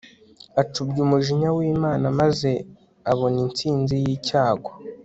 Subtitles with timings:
[0.61, 2.49] acubya umujinya w'imana maze
[3.11, 4.71] abona intsinzi y'icyago